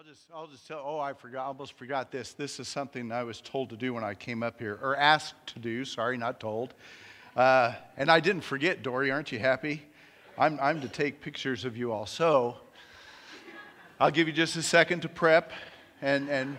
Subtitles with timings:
[0.00, 2.32] I'll just, I'll just tell, oh, I forgot, almost forgot this.
[2.32, 5.34] This is something I was told to do when I came up here, or asked
[5.48, 6.72] to do, sorry, not told.
[7.36, 9.82] Uh, and I didn't forget, Dory, aren't you happy?
[10.38, 12.06] I'm, I'm to take pictures of you all.
[12.06, 12.56] So
[14.00, 15.52] I'll give you just a second to prep
[16.00, 16.56] and, and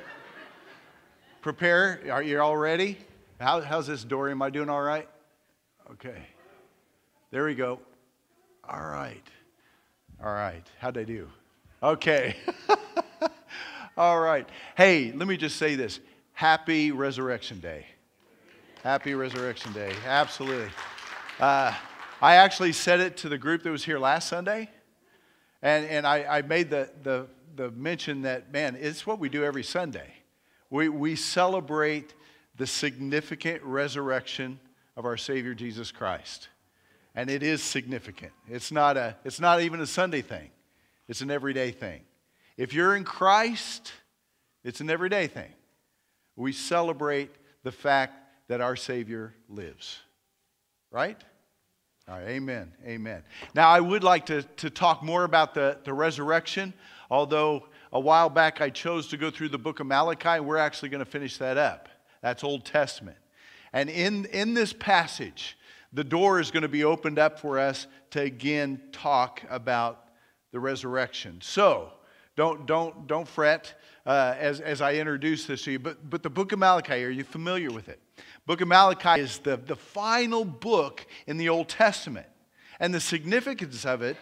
[1.41, 1.99] prepare.
[2.11, 2.99] Are you all ready?
[3.39, 4.33] How, how's this, Dory?
[4.33, 5.09] Am I doing all right?
[5.89, 6.27] Okay.
[7.31, 7.79] There we go.
[8.69, 9.27] All right.
[10.23, 10.67] All right.
[10.77, 11.27] How'd I do?
[11.81, 12.35] Okay.
[14.01, 14.49] All right.
[14.75, 15.99] Hey, let me just say this
[16.33, 17.85] Happy Resurrection Day.
[18.81, 19.93] Happy Resurrection Day.
[20.07, 20.71] Absolutely.
[21.39, 21.71] Uh,
[22.19, 24.71] I actually said it to the group that was here last Sunday,
[25.61, 29.43] and, and I, I made the, the, the mention that, man, it's what we do
[29.43, 30.11] every Sunday.
[30.71, 32.15] We, we celebrate
[32.57, 34.59] the significant resurrection
[34.97, 36.49] of our Savior Jesus Christ.
[37.13, 38.31] And it is significant.
[38.49, 40.49] It's not, a, it's not even a Sunday thing,
[41.07, 42.01] it's an everyday thing.
[42.57, 43.91] If you're in Christ,
[44.63, 45.51] it's an everyday thing.
[46.35, 47.31] We celebrate
[47.63, 48.15] the fact
[48.47, 49.99] that our Savior lives.
[50.91, 51.21] Right?
[52.07, 53.23] All right, amen, amen.
[53.53, 56.73] Now, I would like to, to talk more about the, the resurrection,
[57.09, 60.39] although a while back I chose to go through the book of Malachi.
[60.39, 61.89] We're actually going to finish that up.
[62.21, 63.17] That's Old Testament.
[63.73, 65.57] And in, in this passage,
[65.93, 70.07] the door is going to be opened up for us to again talk about
[70.51, 71.39] the resurrection.
[71.41, 71.91] So,
[72.41, 75.77] don't, don't, don't fret uh, as, as I introduce this to you.
[75.77, 77.99] But, but the book of Malachi, are you familiar with it?
[78.47, 82.25] Book of Malachi is the, the final book in the Old Testament.
[82.79, 84.17] And the significance of it,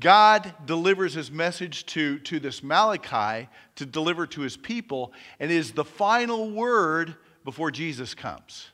[0.00, 5.72] God delivers his message to, to this Malachi to deliver to his people, and is
[5.72, 8.68] the final word before Jesus comes.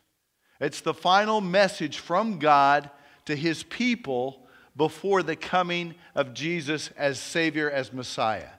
[0.61, 2.91] It's the final message from God
[3.25, 8.51] to his people before the coming of Jesus as Savior, as Messiah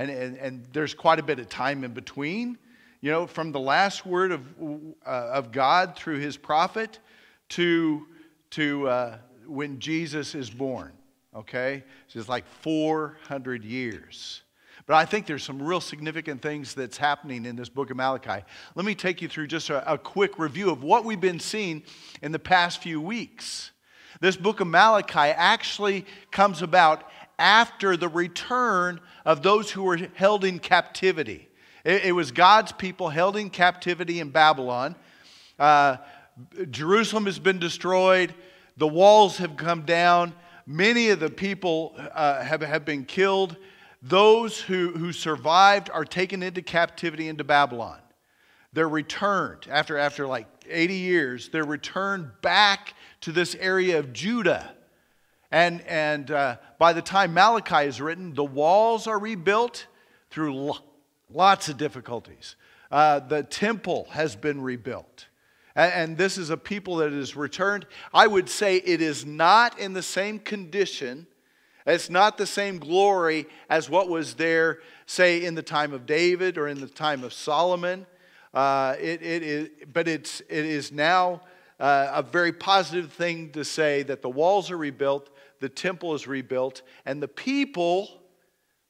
[0.00, 2.56] and, and, and there's quite a bit of time in between.
[3.02, 4.42] You know, from the last word of,
[5.06, 6.98] uh, of God through his prophet
[7.50, 8.06] to,
[8.50, 10.92] to uh, when Jesus is born,
[11.36, 11.84] okay?
[12.08, 14.42] So it's like 400 years.
[14.86, 18.42] But I think there's some real significant things that's happening in this book of Malachi.
[18.74, 21.82] Let me take you through just a, a quick review of what we've been seeing
[22.22, 23.70] in the past few weeks.
[24.20, 27.10] This book of Malachi actually comes about
[27.40, 31.48] after the return of those who were held in captivity.
[31.84, 34.94] It, it was God's people held in captivity in Babylon.
[35.58, 35.96] Uh,
[36.70, 38.34] Jerusalem has been destroyed,
[38.76, 40.34] the walls have come down,
[40.66, 43.56] many of the people uh, have, have been killed.
[44.02, 47.98] Those who, who survived are taken into captivity into Babylon.
[48.72, 54.74] They're returned after, after like 80 years, they're returned back to this area of Judah
[55.50, 59.86] and, and uh, by the time Malachi is written, the walls are rebuilt
[60.30, 60.78] through lo-
[61.32, 62.56] lots of difficulties.
[62.90, 65.26] Uh, the temple has been rebuilt.
[65.74, 67.86] And, and this is a people that is returned.
[68.14, 71.26] I would say it is not in the same condition,
[71.86, 76.58] it's not the same glory as what was there, say, in the time of David
[76.58, 78.06] or in the time of Solomon.
[78.52, 81.40] Uh, it, it is, but it's, it is now
[81.80, 86.26] uh, a very positive thing to say that the walls are rebuilt, the temple is
[86.26, 88.08] rebuilt, and the people,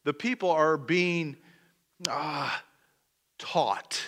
[0.04, 1.36] the people are being
[2.08, 2.62] ah,
[3.38, 4.00] taught.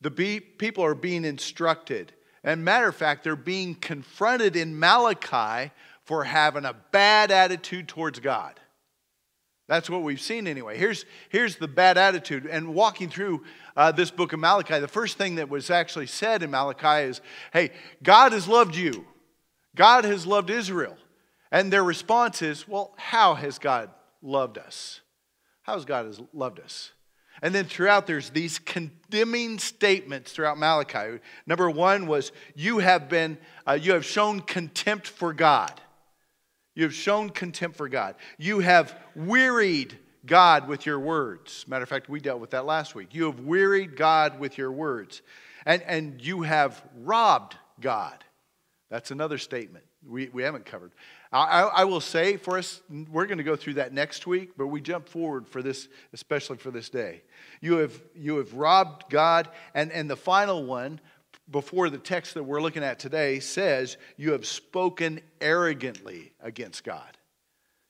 [0.00, 2.12] The be- people are being instructed.
[2.44, 5.72] And matter of fact, they're being confronted in Malachi
[6.04, 8.58] for having a bad attitude towards God.
[9.66, 10.78] That's what we've seen anyway.
[10.78, 12.46] Here's, here's the bad attitude.
[12.46, 13.44] And walking through
[13.76, 17.20] uh, this book of Malachi, the first thing that was actually said in Malachi is
[17.52, 17.70] hey,
[18.02, 19.04] God has loved you,
[19.76, 20.96] God has loved Israel.
[21.50, 23.90] And their response is, well, how has God
[24.22, 25.00] loved us?
[25.62, 26.92] How has God has loved us?
[27.40, 31.20] And then throughout, there's these condemning statements throughout Malachi.
[31.46, 35.80] Number one was, you have been, uh, you have shown contempt for God.
[36.74, 38.16] You have shown contempt for God.
[38.38, 41.64] You have wearied God with your words.
[41.68, 43.14] Matter of fact, we dealt with that last week.
[43.14, 45.22] You have wearied God with your words.
[45.64, 48.24] And, and you have robbed God.
[48.90, 50.92] That's another statement we, we haven't covered.
[51.30, 52.80] I, I will say for us,
[53.10, 56.56] we're going to go through that next week, but we jump forward for this, especially
[56.56, 57.22] for this day.
[57.60, 61.00] You have, you have robbed God, and, and the final one,
[61.50, 67.16] before the text that we're looking at today, says, You have spoken arrogantly against God.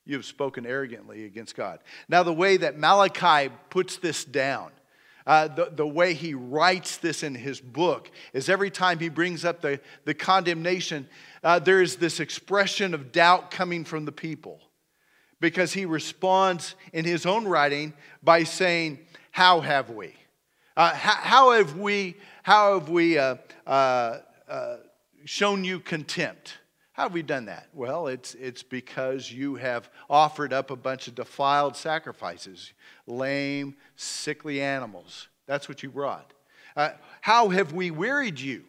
[0.04, 1.80] You have spoken arrogantly against God.
[2.08, 4.70] Now, the way that Malachi puts this down,
[5.28, 9.44] uh, the, the way he writes this in his book is every time he brings
[9.44, 11.06] up the, the condemnation,
[11.44, 14.58] uh, there is this expression of doubt coming from the people
[15.38, 17.92] because he responds in his own writing
[18.22, 18.98] by saying,
[19.30, 20.14] how have we?
[20.74, 23.36] Uh, how, how, have we, how have we uh,
[23.66, 24.16] uh,
[25.26, 26.54] shown you contempt?
[26.98, 27.68] How have we done that?
[27.72, 32.72] Well, it's, it's because you have offered up a bunch of defiled sacrifices,
[33.06, 35.28] lame, sickly animals.
[35.46, 36.32] That's what you brought.
[36.76, 36.90] Uh,
[37.20, 38.64] how have we wearied you,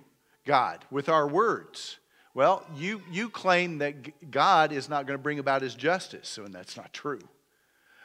[0.45, 1.97] God, with our words?
[2.35, 6.53] Well, you, you claim that God is not going to bring about his justice, and
[6.53, 7.27] that's not true.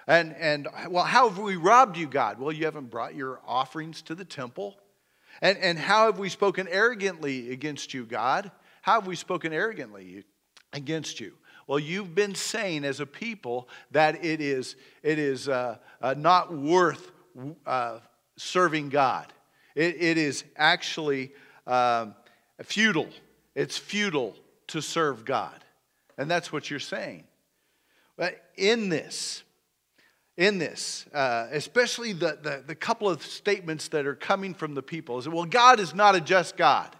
[0.06, 2.40] And, and well, how have we robbed you, God?
[2.40, 4.78] Well, you haven't brought your offerings to the temple.
[5.42, 8.50] And, and how have we spoken arrogantly against you, God?
[8.84, 10.24] How have we spoken arrogantly
[10.74, 11.32] against you?
[11.66, 16.54] Well, you've been saying as a people that it is, it is uh, uh, not
[16.54, 17.10] worth
[17.64, 18.00] uh,
[18.36, 19.32] serving God.
[19.74, 21.32] It, it is actually
[21.66, 22.14] um,
[22.62, 23.08] futile.
[23.54, 24.36] It's futile
[24.66, 25.64] to serve God.
[26.18, 27.24] And that's what you're saying.
[28.18, 29.44] But in this,
[30.36, 34.82] in this, uh, especially the, the, the couple of statements that are coming from the
[34.82, 36.94] people, is that, well, God is not a just God.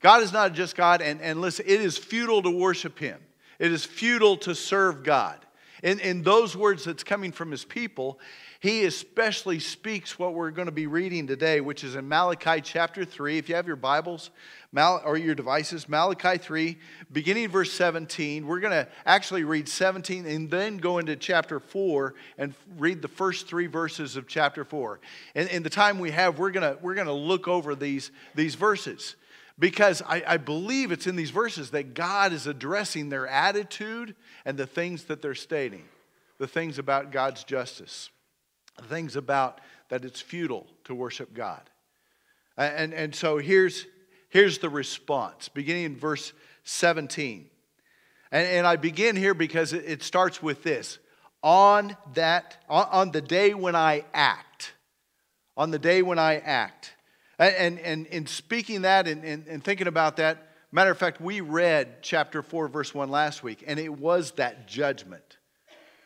[0.00, 3.20] God is not just God, and, and listen, it is futile to worship Him.
[3.58, 5.38] It is futile to serve God.
[5.82, 8.18] In, in those words that's coming from His people,
[8.60, 13.04] He especially speaks what we're going to be reading today, which is in Malachi chapter
[13.04, 13.36] 3.
[13.36, 14.30] If you have your Bibles
[14.72, 16.78] Mal, or your devices, Malachi 3,
[17.10, 18.46] beginning verse 17.
[18.46, 23.08] We're going to actually read 17 and then go into chapter 4 and read the
[23.08, 25.00] first three verses of chapter 4.
[25.34, 28.12] And in the time we have, we're going to, we're going to look over these,
[28.36, 29.16] these verses
[29.60, 34.16] because I, I, believe it's in these verses that God is addressing their attitude
[34.46, 35.84] and the things that they're stating,
[36.38, 38.08] the things about God's justice,
[38.78, 39.60] the things about
[39.90, 41.60] that it's futile to worship God.
[42.56, 43.86] And, and so here's,
[44.30, 46.32] here's the response, beginning in verse
[46.64, 47.50] 17.
[48.32, 50.98] And, and I begin here because it, starts with this
[51.42, 54.72] on that on the day when I act,
[55.56, 56.94] on the day when I act.
[57.40, 61.40] And, and, in speaking that and, and, and thinking about that, matter of fact, we
[61.40, 65.38] read chapter 4, verse 1 last week, and it was that judgment.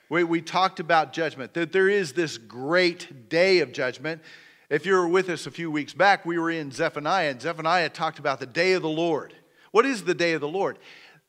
[0.08, 4.22] We, we talked about judgment, that there is this great day of judgment.
[4.70, 7.88] If you were with us a few weeks back, we were in Zephaniah, and Zephaniah
[7.88, 9.34] talked about the day of the Lord.
[9.72, 10.78] What is the day of the Lord?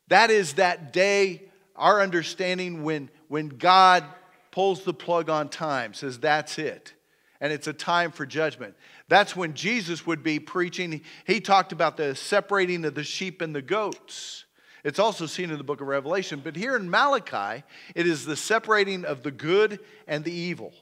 [0.06, 4.04] That is that day, our understanding, when, when God
[4.52, 6.94] pulls the plug on time, says, That's it.
[7.40, 8.74] And it's a time for judgment.
[9.08, 11.02] That's when Jesus would be preaching.
[11.26, 14.44] He talked about the separating of the sheep and the goats.
[14.84, 16.40] It's also seen in the book of Revelation.
[16.42, 20.72] But here in Malachi, it is the separating of the good and the evil.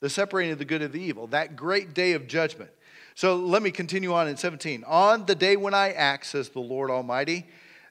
[0.00, 2.70] The separating of the good and the evil, that great day of judgment.
[3.14, 4.84] So let me continue on in 17.
[4.86, 7.46] On the day when I act, says the Lord Almighty,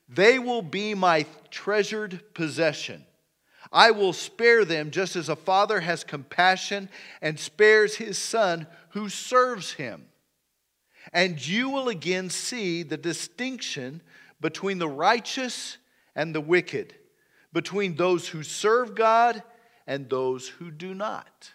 [0.10, 3.06] they will be my treasured possession.
[3.74, 6.90] I will spare them just as a father has compassion
[7.24, 10.06] and spares his son who serves him.
[11.12, 14.02] And you will again see the distinction
[14.40, 15.78] between the righteous
[16.16, 16.94] and the wicked,
[17.52, 19.42] between those who serve God
[19.88, 21.52] and those who do not.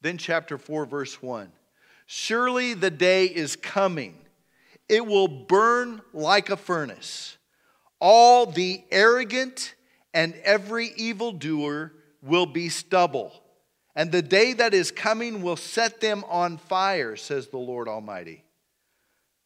[0.00, 1.50] Then, chapter 4, verse 1
[2.06, 4.16] Surely the day is coming,
[4.88, 7.36] it will burn like a furnace.
[8.00, 9.74] All the arrogant
[10.14, 13.44] and every evildoer will be stubble
[13.96, 18.44] and the day that is coming will set them on fire, says the Lord Almighty.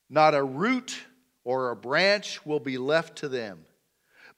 [0.08, 0.98] Not a root
[1.44, 3.66] or a branch will be left to them.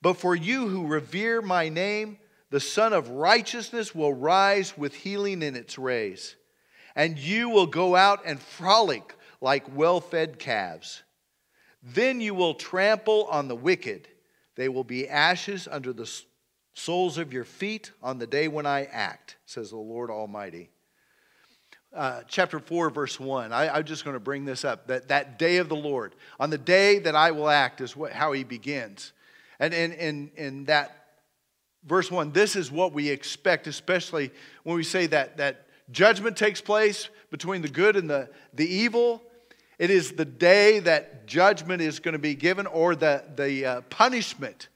[0.02, 2.18] But for you who revere my name,
[2.50, 6.34] the Sun of Righteousness will rise with healing in its rays,
[6.96, 11.04] and you will go out and frolic like well fed calves.
[11.82, 14.08] Then you will trample on the wicked,
[14.60, 16.06] they will be ashes under the
[16.74, 20.68] soles of your feet on the day when I act, says the Lord Almighty.
[21.96, 23.54] Uh, chapter 4, verse 1.
[23.54, 24.86] I, am just going to bring this up.
[24.88, 28.12] That, that day of the Lord, on the day that I will act, is what,
[28.12, 29.14] how he begins.
[29.58, 31.06] And in, in, in that
[31.86, 34.30] verse 1, this is what we expect, especially
[34.64, 39.22] when we say that, that judgment takes place between the good and the, the evil.
[39.80, 43.80] It is the day that judgment is going to be given, or the, the uh,
[43.88, 44.68] punishment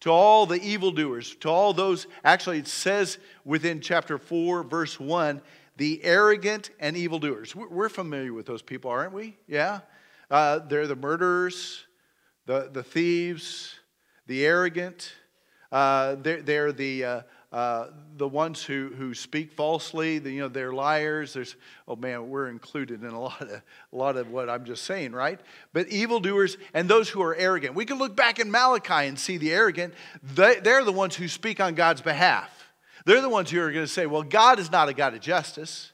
[0.00, 5.40] to all the evildoers, to all those, actually, it says within chapter 4, verse 1,
[5.76, 7.54] the arrogant and evildoers.
[7.54, 9.36] We're familiar with those people, aren't we?
[9.46, 9.78] Yeah?
[10.28, 11.84] Uh, they're the murderers,
[12.46, 13.76] the, the thieves,
[14.26, 15.12] the arrogant.
[15.70, 17.04] Uh, they're, they're the,
[17.50, 17.86] uh,
[18.18, 21.32] the ones who, who speak falsely, the, you know, they're liars.
[21.32, 23.62] There's, oh man, we're included in a lot of a
[23.96, 25.40] lot of what I'm just saying, right?
[25.72, 27.74] But evildoers and those who are arrogant.
[27.74, 29.94] We can look back in Malachi and see the arrogant.
[30.22, 32.50] They, they're the ones who speak on God's behalf.
[33.06, 35.20] They're the ones who are going to say, well, God is not a God of
[35.20, 35.92] justice.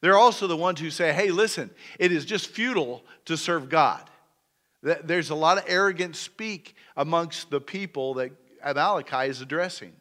[0.00, 4.08] They're also the ones who say, hey, listen, it is just futile to serve God.
[4.82, 8.32] There's a lot of arrogant speak amongst the people that
[8.64, 9.92] Malachi is addressing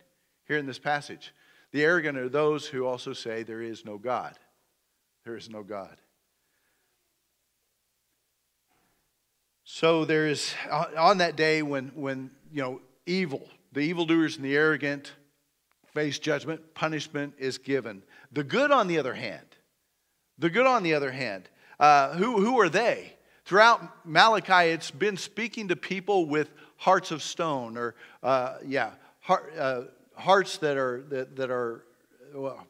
[0.48, 1.34] here in this passage.
[1.72, 4.38] The arrogant are those who also say there is no God.
[5.26, 5.98] There is no God.
[9.64, 10.54] So there is
[10.98, 15.14] on that day when when you know evil, the evildoers and the arrogant
[15.94, 18.04] face judgment, punishment is given.
[18.32, 19.46] The good, on the other hand,
[20.38, 23.14] the good, on the other hand, uh, who who are they?
[23.46, 29.54] Throughout Malachi, it's been speaking to people with hearts of stone, or uh, yeah, heart,
[29.58, 29.82] uh,
[30.16, 31.84] hearts that are that, that are
[32.34, 32.66] well,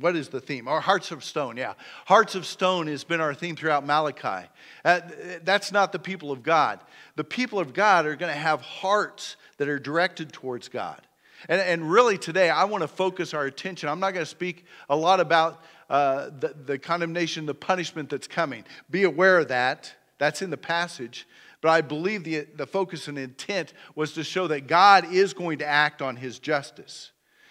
[0.00, 0.68] what is the theme?
[0.68, 1.74] Our hearts of stone, yeah.
[2.06, 4.48] Hearts of stone has been our theme throughout Malachi.
[4.84, 5.00] Uh,
[5.42, 6.80] that's not the people of God.
[7.16, 11.00] The people of God are going to have hearts that are directed towards God.
[11.48, 13.88] And, and really, today, I want to focus our attention.
[13.88, 18.26] I'm not going to speak a lot about uh, the, the condemnation, the punishment that's
[18.26, 18.64] coming.
[18.90, 19.92] Be aware of that.
[20.18, 21.26] That's in the passage.
[21.60, 25.58] But I believe the, the focus and intent was to show that God is going
[25.58, 27.10] to act on his justice.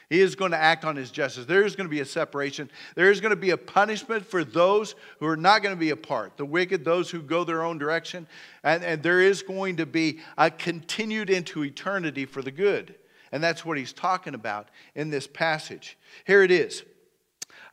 [0.10, 1.46] He is going to act on his justice.
[1.46, 2.72] There is going to be a separation.
[2.96, 5.90] There is going to be a punishment for those who are not going to be
[5.90, 8.26] a part, the wicked, those who go their own direction.
[8.64, 12.96] And, and there is going to be a continued into eternity for the good.
[13.34, 15.98] And that's what he's talking about in this passage.
[16.26, 16.84] Here it is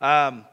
[0.01, 0.43] um,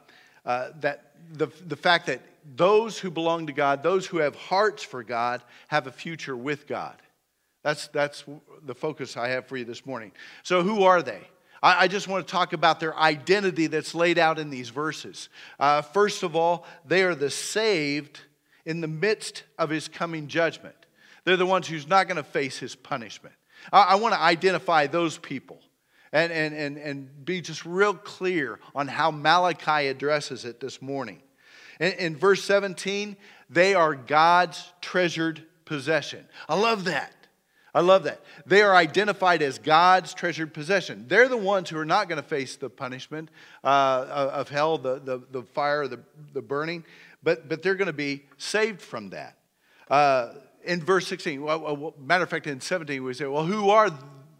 [0.46, 4.82] uh, that the, the fact that those who belong to God, those who have hearts
[4.82, 7.00] for God, have a future with God.
[7.62, 8.24] That's, that's
[8.64, 10.12] the focus I have for you this morning.
[10.42, 11.20] So, who are they?
[11.62, 15.28] I, I just want to talk about their identity that's laid out in these verses.
[15.60, 18.20] Uh, first of all, they are the saved
[18.64, 20.74] in the midst of his coming judgment.
[21.24, 23.34] They're the ones who's not going to face his punishment.
[23.72, 25.60] I, I want to identify those people
[26.12, 31.22] and, and, and, and be just real clear on how Malachi addresses it this morning.
[31.82, 33.16] In, in verse 17,
[33.50, 36.24] they are God's treasured possession.
[36.48, 37.12] I love that.
[37.74, 38.20] I love that.
[38.46, 41.06] They are identified as God's treasured possession.
[41.08, 43.30] They're the ones who are not going to face the punishment
[43.64, 46.00] uh, of hell, the, the, the fire, the,
[46.34, 46.84] the burning,
[47.22, 49.38] but, but they're going to be saved from that.
[49.90, 50.34] Uh,
[50.64, 53.90] in verse 16, well, matter of fact, in 17, we say, well, who are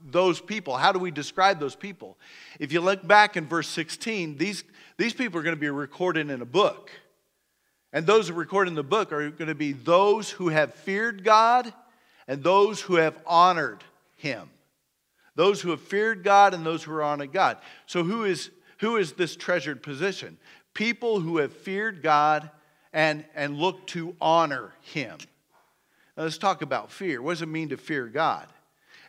[0.05, 0.77] those people?
[0.77, 2.19] How do we describe those people?
[2.61, 4.63] If you look back in verse 16, these,
[4.97, 6.93] these people are going to be recorded in a book.
[7.93, 11.25] And those who record in the book are going to be those who have feared
[11.25, 11.73] God
[12.27, 13.85] and those who have honored
[14.17, 14.49] him.
[15.35, 17.59] Those who have feared God and those who are honored God.
[17.87, 20.39] So, who is, who is this treasured position?
[20.75, 22.51] People who have feared God
[22.93, 25.19] and, and look to honor him.
[26.17, 27.23] Now, let's talk about fear.
[27.23, 28.47] What does it mean to fear God?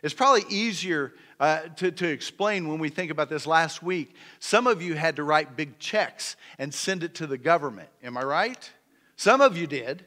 [0.02, 4.14] It's probably easier uh, to, to explain when we think about this last week.
[4.38, 7.88] Some of you had to write big checks and send it to the government.
[8.02, 8.70] Am I right?
[9.16, 10.04] Some of you did.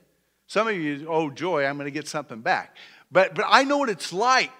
[0.48, 2.78] Some of you, oh, joy, I'm going to get something back.
[3.12, 4.52] But, but I know what it's like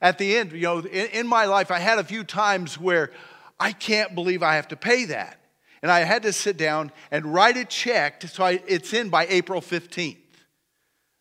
[0.00, 0.52] at the end.
[0.52, 3.10] You know, in, in my life, I had a few times where
[3.58, 5.40] I can't believe I have to pay that.
[5.82, 9.26] And I had to sit down and write a check so I, it's in by
[9.26, 10.16] April 15th.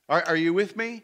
[0.08, 1.04] Are, are you with me?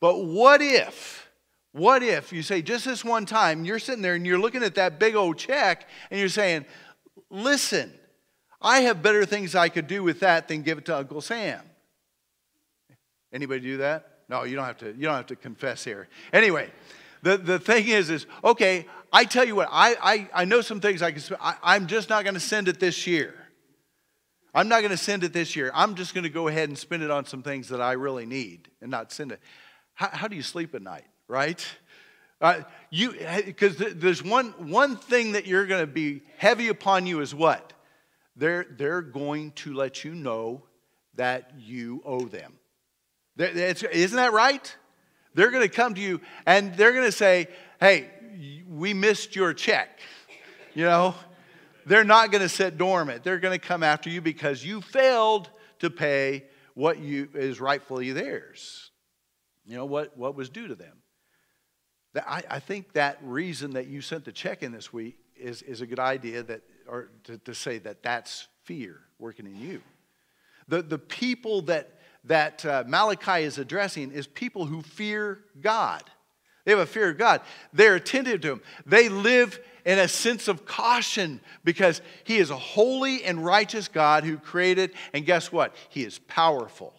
[0.00, 1.29] But what if,
[1.72, 4.74] what if you say just this one time, you're sitting there and you're looking at
[4.74, 6.64] that big old check and you're saying,
[7.30, 7.92] listen,
[8.60, 11.60] I have better things I could do with that than give it to Uncle Sam.
[13.32, 14.18] Anybody do that?
[14.28, 16.08] No, you don't have to, you don't have to confess here.
[16.32, 16.70] Anyway,
[17.22, 20.80] the, the thing is, is okay, I tell you what, I, I, I know some
[20.80, 23.34] things I can, I, I'm just not going to send it this year.
[24.54, 25.70] I'm not going to send it this year.
[25.74, 28.26] I'm just going to go ahead and spend it on some things that I really
[28.26, 29.40] need and not send it.
[29.94, 31.64] How, how do you sleep at night, right?
[32.40, 33.14] Uh, you
[33.46, 37.72] because there's one one thing that you're going to be heavy upon you is what
[38.36, 40.64] they're they're going to let you know
[41.14, 42.54] that you owe them.
[43.38, 44.76] Isn't that right?
[45.34, 47.46] They're going to come to you and they're going to say,
[47.78, 48.10] "Hey,
[48.68, 50.00] we missed your check."
[50.74, 51.14] You know,
[51.86, 53.22] they're not going to sit dormant.
[53.22, 58.12] They're going to come after you because you failed to pay what you is rightfully
[58.12, 58.90] theirs.
[59.66, 60.99] You know what what was due to them.
[62.16, 65.80] I, I think that reason that you sent the check in this week is, is
[65.80, 69.80] a good idea that or to, to say that that's fear working in you.
[70.68, 76.02] The, the people that, that uh, Malachi is addressing is people who fear God.
[76.64, 77.40] They have a fear of God.
[77.72, 78.62] They're attentive to Him.
[78.84, 84.24] They live in a sense of caution because He is a holy and righteous God
[84.24, 85.74] who created, and guess what?
[85.88, 86.94] He is powerful.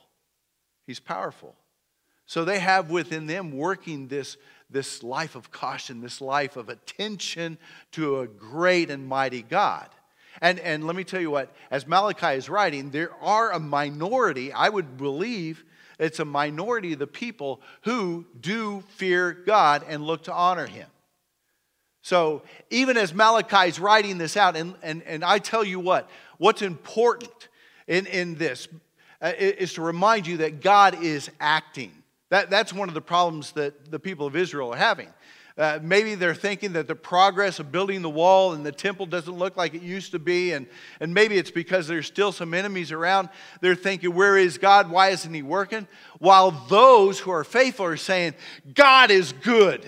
[0.88, 1.56] He's powerful.
[2.26, 4.38] So they have within them working this,
[4.72, 7.58] this life of caution, this life of attention
[7.92, 9.90] to a great and mighty God.
[10.42, 14.52] And, and let me tell you what, as Malachi is writing, there are a minority,
[14.54, 15.64] I would believe
[16.00, 20.88] it's a minority of the people who do fear God and look to honor him.
[22.02, 26.10] So even as Malachi is writing this out, and, and, and I tell you what,
[26.40, 27.50] what's important
[27.88, 28.68] in, in this
[29.22, 31.92] uh, is to remind you that God is acting.
[32.32, 35.10] That, that's one of the problems that the people of Israel are having.
[35.58, 39.38] Uh, maybe they're thinking that the progress of building the wall and the temple doesn't
[39.38, 40.66] look like it used to be, and,
[41.02, 43.28] and maybe it's because there's still some enemies around.
[43.60, 44.90] They're thinking, Where is God?
[44.90, 45.88] Why isn't He working?
[46.20, 48.34] While those who are faithful are saying,
[48.74, 49.86] God is good.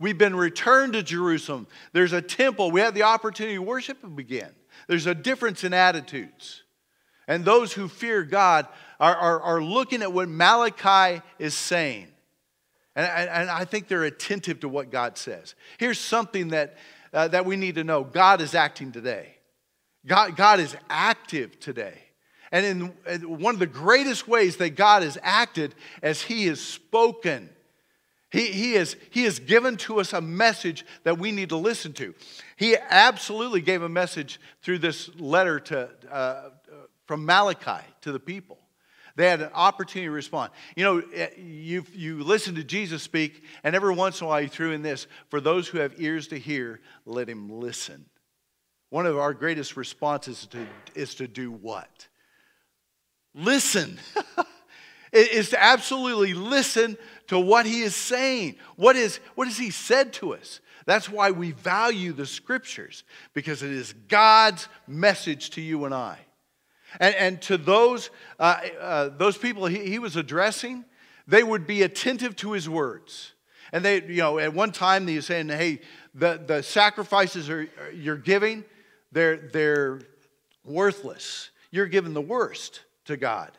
[0.00, 1.68] We've been returned to Jerusalem.
[1.92, 2.72] There's a temple.
[2.72, 4.50] We have the opportunity to worship again.
[4.88, 6.64] There's a difference in attitudes.
[7.28, 8.66] And those who fear God
[9.00, 12.08] are, are, are looking at what Malachi is saying.
[12.96, 15.54] And, and, I think they're attentive to what God says.
[15.78, 16.76] Here's something that,
[17.12, 19.36] uh, that we need to know God is acting today.
[20.06, 21.98] God, God is active today.
[22.52, 27.50] And in, one of the greatest ways that God has acted as He has spoken.
[28.30, 31.92] He, he, has, he has given to us a message that we need to listen
[31.94, 32.14] to.
[32.56, 36.50] He absolutely gave a message through this letter to, uh,
[37.06, 38.58] from Malachi to the people.
[39.16, 40.50] They had an opportunity to respond.
[40.74, 44.42] You know, eh, you, you listen to Jesus speak, and every once in a while
[44.42, 48.06] he threw in this for those who have ears to hear, let him listen.
[48.90, 52.08] One of our greatest responses is to, is to do what?
[53.34, 53.98] Listen.
[55.12, 58.56] is to absolutely listen to what he is saying.
[58.76, 60.60] What, is, what has he said to us?
[60.86, 66.18] That's why we value the scriptures, because it is God's message to you and I.
[67.00, 70.84] And, and to those, uh, uh, those people he, he was addressing,
[71.26, 73.32] they would be attentive to his words.
[73.72, 75.80] And they, you know, at one time they were saying, hey,
[76.14, 78.64] the, the sacrifices are, you're giving,
[79.10, 80.00] they're, they're
[80.64, 81.50] worthless.
[81.70, 83.50] You're giving the worst to God.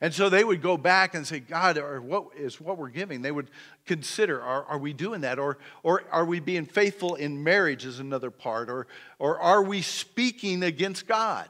[0.00, 3.22] And so they would go back and say, God, or what is what we're giving?
[3.22, 3.50] They would
[3.86, 5.38] consider, are, are we doing that?
[5.38, 8.68] Or, or are we being faithful in marriage is another part?
[8.68, 8.86] Or,
[9.18, 11.48] or are we speaking against God?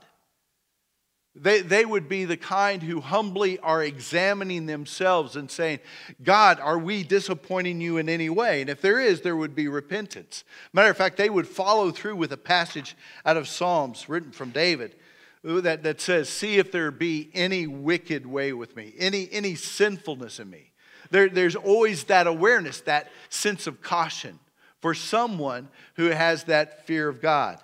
[1.38, 5.80] They, they would be the kind who humbly are examining themselves and saying,
[6.22, 8.62] God, are we disappointing you in any way?
[8.62, 10.44] And if there is, there would be repentance.
[10.72, 14.50] Matter of fact, they would follow through with a passage out of Psalms written from
[14.50, 14.96] David
[15.42, 20.40] that, that says, See if there be any wicked way with me, any, any sinfulness
[20.40, 20.72] in me.
[21.10, 24.38] There, there's always that awareness, that sense of caution
[24.80, 27.58] for someone who has that fear of God.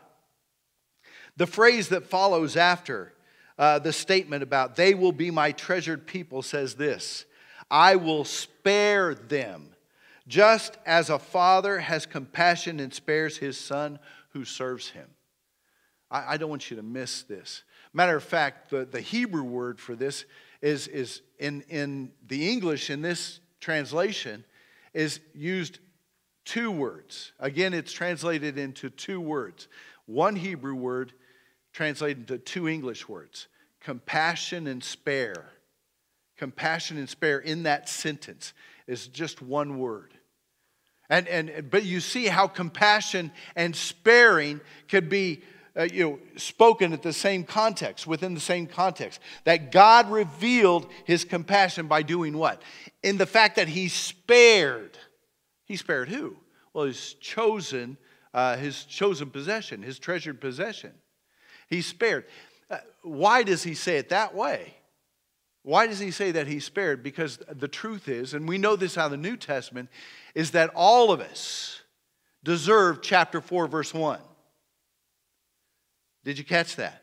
[1.37, 3.13] The phrase that follows after,
[3.63, 7.27] uh, the statement about they will be my treasured people says this
[7.71, 9.77] I will spare them,
[10.27, 15.09] just as a father has compassion and spares his son who serves him.
[16.11, 17.63] I, I don't want you to miss this.
[17.93, 20.25] Matter of fact, the, the Hebrew word for this
[20.61, 24.45] is, is in, in the English, in this translation,
[24.93, 25.79] is used
[26.45, 27.31] two words.
[27.39, 29.69] Again, it's translated into two words.
[30.07, 31.13] One Hebrew word
[31.73, 33.47] translated into two English words
[33.83, 35.51] compassion and spare.
[36.37, 38.53] Compassion and spare in that sentence
[38.87, 40.15] is just one word.
[41.11, 45.43] And, and, but you see how compassion and sparing could be
[45.77, 49.21] uh, you know, spoken at the same context, within the same context.
[49.45, 52.61] That God revealed his compassion by doing what?
[53.03, 54.99] In the fact that he spared.
[55.65, 56.37] He spared who?
[56.75, 57.97] Well, his chosen,
[58.35, 60.93] uh, his chosen possession, his treasured possession.
[61.69, 62.27] He spared.
[63.03, 64.75] Why does he say it that way?
[65.63, 67.03] Why does he say that he spared?
[67.03, 69.89] Because the truth is, and we know this out of the New Testament,
[70.35, 71.81] is that all of us
[72.43, 74.19] deserve chapter 4, verse 1.
[76.25, 77.03] Did you catch that?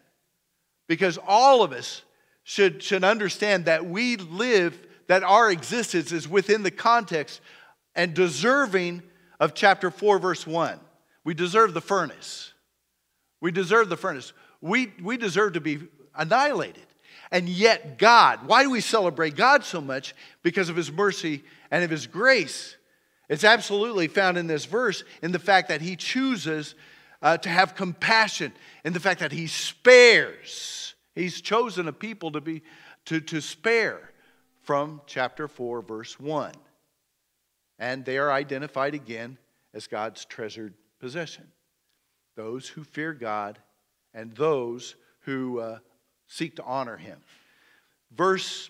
[0.88, 2.04] Because all of us
[2.44, 4.78] should, should understand that we live,
[5.08, 7.42] that our existence is within the context
[7.96, 9.04] and deserving
[9.40, 10.80] of chapter 4, verse 1.
[11.24, 12.54] We deserve the furnace.
[13.40, 15.80] We deserve the furnace we, we deserve to be
[16.16, 16.86] annihilated.
[17.32, 20.16] And yet, God, why do we celebrate God so much?
[20.42, 22.76] Because of His mercy and of His grace.
[23.30, 26.76] It's absolutely found in this verse in the fact that He chooses
[27.22, 28.52] uh, to have compassion,
[28.84, 30.96] in the fact that He spares.
[31.14, 32.64] He's chosen a people to, be,
[33.06, 34.12] to, to spare
[34.64, 36.54] from chapter 4, verse 1.
[37.78, 39.38] And they are identified again
[39.74, 41.48] as God's treasured possession.
[42.36, 43.60] Those who fear God
[44.20, 45.80] and those who uh,
[46.28, 47.20] seek to honor him.
[48.12, 48.70] Verse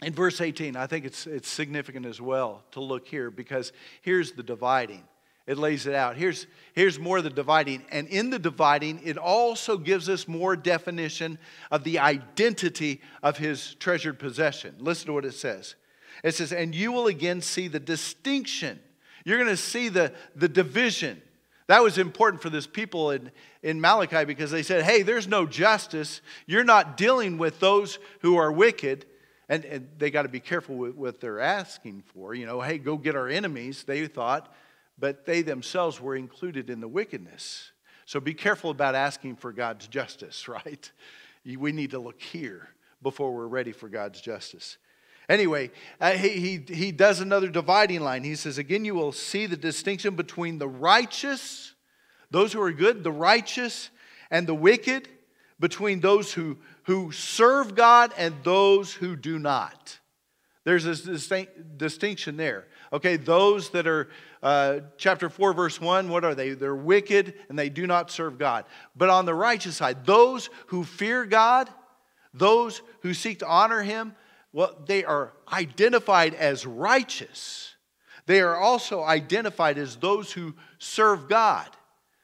[0.00, 4.32] in verse 18, I think it's, it's significant as well to look here because here's
[4.32, 5.02] the dividing.
[5.46, 6.16] it lays it out.
[6.16, 7.82] Here's, here's more of the dividing.
[7.90, 11.38] And in the dividing, it also gives us more definition
[11.72, 14.76] of the identity of his treasured possession.
[14.78, 15.74] Listen to what it says.
[16.22, 18.78] It says, And you will again see the distinction.
[19.24, 21.20] You're going to see the, the division.
[21.68, 23.30] That was important for this people in,
[23.62, 26.20] in Malachi because they said, Hey, there's no justice.
[26.46, 29.06] You're not dealing with those who are wicked.
[29.50, 32.34] And, and they got to be careful with what they're asking for.
[32.34, 34.52] You know, hey, go get our enemies, they thought
[34.98, 37.70] but they themselves were included in the wickedness.
[38.04, 40.90] So be careful about asking for God's justice, right?
[41.44, 42.68] We need to look here
[43.02, 44.76] before we're ready for God's justice.
[45.28, 48.24] Anyway, uh, he, he, he does another dividing line.
[48.24, 51.74] He says, Again, you will see the distinction between the righteous,
[52.30, 53.90] those who are good, the righteous,
[54.30, 55.08] and the wicked,
[55.60, 59.98] between those who, who serve God and those who do not.
[60.64, 61.02] There's this
[61.76, 62.66] distinction there.
[62.92, 64.08] Okay, those that are,
[64.42, 66.50] uh, chapter 4, verse 1, what are they?
[66.50, 68.64] They're wicked and they do not serve God.
[68.96, 71.70] But on the righteous side, those who fear God,
[72.34, 74.14] those who seek to honor Him,
[74.52, 77.74] well, they are identified as righteous.
[78.26, 81.68] They are also identified as those who serve God.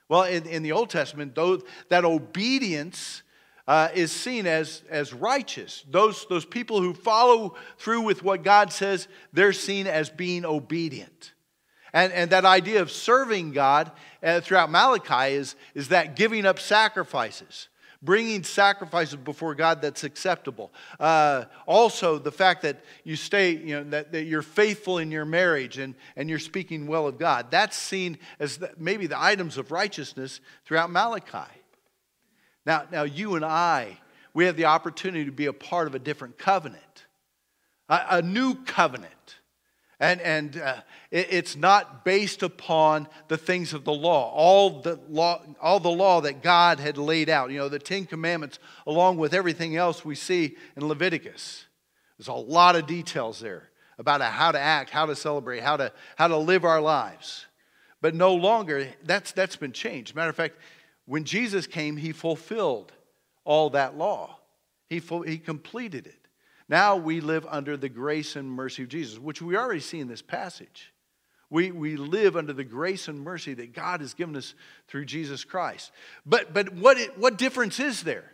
[0.08, 3.22] Well, in, in the Old Testament, that obedience
[3.66, 5.84] uh, is seen as, as righteous.
[5.90, 11.32] Those, those people who follow through with what God says, they're seen as being obedient.
[11.92, 16.58] And, and that idea of serving God uh, throughout Malachi is, is that giving up
[16.58, 17.68] sacrifices,
[18.04, 20.72] bringing sacrifices before God that's acceptable.
[21.00, 25.24] Uh, also, the fact that you stay, you know, that, that you're faithful in your
[25.24, 27.50] marriage and, and you're speaking well of God.
[27.50, 31.50] That's seen as the, maybe the items of righteousness throughout Malachi.
[32.66, 33.98] Now, now you and I,
[34.34, 37.06] we have the opportunity to be a part of a different covenant,
[37.88, 39.36] a, a new covenant.
[40.00, 40.76] And, and uh,
[41.10, 45.88] it, it's not based upon the things of the law, all the law, all the
[45.88, 50.04] law that God had laid out, you know, the Ten Commandments, along with everything else
[50.04, 51.64] we see in Leviticus.
[52.18, 55.92] There's a lot of details there about how to act, how to celebrate, how to,
[56.16, 57.46] how to live our lives.
[58.00, 60.14] But no longer, that's, that's been changed.
[60.14, 60.56] Matter of fact,
[61.06, 62.92] when Jesus came, he fulfilled
[63.44, 64.38] all that law,
[64.88, 66.23] he, he completed it.
[66.68, 70.08] Now we live under the grace and mercy of Jesus, which we already see in
[70.08, 70.92] this passage.
[71.50, 74.54] We, we live under the grace and mercy that God has given us
[74.88, 75.92] through Jesus Christ.
[76.24, 78.32] But, but what, it, what difference is there?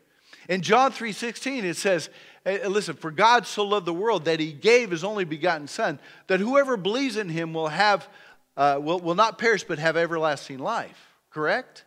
[0.48, 2.08] In John 3.16, it says,
[2.44, 6.40] listen, for God so loved the world that he gave his only begotten son, that
[6.40, 8.08] whoever believes in him will have,
[8.56, 11.14] uh, will, will not perish but have everlasting life.
[11.30, 11.84] Correct?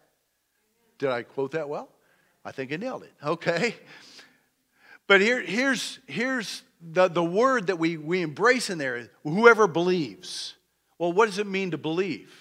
[1.00, 1.90] Did I quote that well?
[2.46, 3.14] I think I nailed it.
[3.24, 3.76] Okay.
[5.08, 10.56] But here, here's, here's the, the word that we, we embrace in there whoever believes.
[10.98, 12.32] Well, what does it mean to believe?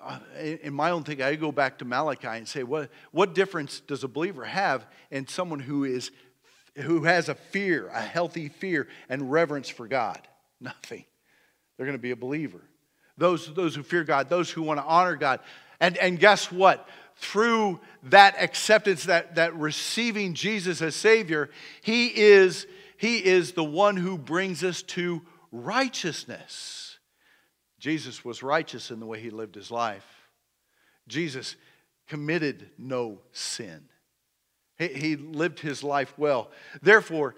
[0.00, 0.18] Uh,
[0.62, 4.04] in my own thinking, I go back to Malachi and say, what, what difference does
[4.04, 6.10] a believer have in someone who, is,
[6.76, 10.20] who has a fear, a healthy fear and reverence for God?
[10.60, 11.04] Nothing.
[11.76, 12.60] They're going to be a believer.
[13.16, 15.40] Those, those who fear God, those who want to honor God.
[15.80, 16.88] And, and guess what?
[17.18, 21.50] Through that acceptance, that, that receiving Jesus as Savior,
[21.82, 26.98] He is, he is the one who brings us to righteousness.
[27.80, 30.06] Jesus was righteous in the way He lived His life.
[31.08, 31.56] Jesus
[32.06, 33.88] committed no sin.
[34.78, 36.50] He, he lived His life well.
[36.82, 37.34] Therefore,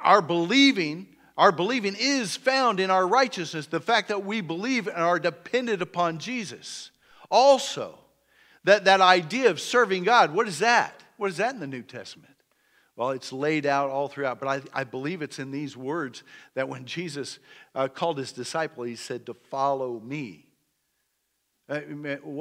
[0.00, 4.98] our believing our believing is found in our righteousness, the fact that we believe and
[4.98, 6.92] are dependent upon Jesus.
[7.28, 7.98] Also,
[8.64, 11.02] that, that idea of serving God, what is that?
[11.16, 12.34] What is that in the New Testament?
[12.96, 16.22] Well, it's laid out all throughout, but I, I believe it's in these words
[16.54, 17.40] that when Jesus
[17.74, 20.46] uh, called his disciple, he said to follow me.
[21.68, 21.80] Uh,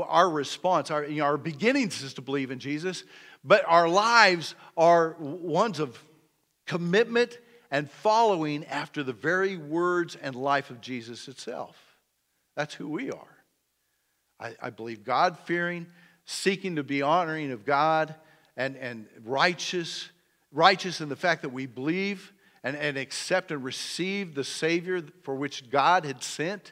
[0.07, 3.03] our response, our, you know, our beginnings is to believe in Jesus,
[3.43, 5.97] but our lives are ones of
[6.67, 7.39] commitment
[7.71, 11.75] and following after the very words and life of Jesus itself.
[12.55, 13.37] That's who we are.
[14.39, 15.87] I, I believe God fearing,
[16.25, 18.15] seeking to be honoring of God
[18.55, 20.09] and, and righteous,
[20.51, 22.33] righteous in the fact that we believe
[22.63, 26.71] and, and accept and receive the Savior for which God had sent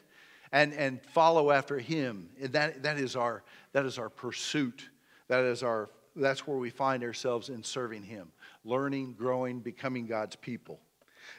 [0.52, 2.28] and, and follow after Him.
[2.40, 4.88] And that, that, is our, that is our pursuit.
[5.28, 8.28] That is our, that's where we find ourselves in serving Him,
[8.64, 10.80] learning, growing, becoming God's people.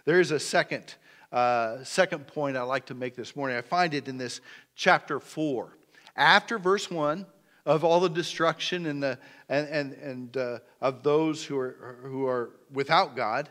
[0.06, 0.96] There is a second,
[1.32, 3.58] uh, second point I'd like to make this morning.
[3.58, 4.42] I find it in this
[4.76, 5.78] chapter 4.
[6.16, 7.26] After verse 1,
[7.66, 9.18] of all the destruction and, the,
[9.50, 13.50] and, and, and uh, of those who are, who are without God.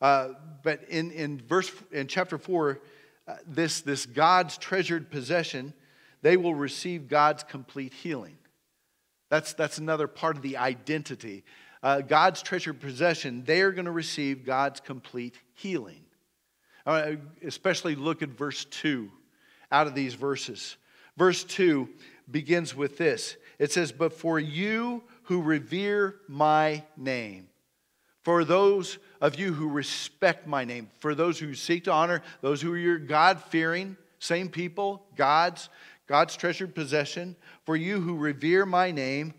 [0.00, 0.30] Uh,
[0.62, 2.80] but in, in verse in chapter 4,
[3.26, 5.72] uh, this, this God's treasured possession,
[6.22, 8.38] they will receive God's complete healing.
[9.28, 11.44] That's, that's another part of the identity.
[11.82, 16.04] Uh, God's treasured possession, they are going to receive God's complete healing.
[16.86, 19.10] Uh, especially look at verse 2
[19.70, 20.76] out of these verses.
[21.16, 21.88] Verse 2
[22.30, 27.48] begins with this it says, But for you who revere my name,
[28.22, 32.62] for those of you who respect my name, for those who seek to honor, those
[32.62, 35.68] who are your God fearing, same people, God's,
[36.06, 39.34] God's treasured possession, for you who revere my name,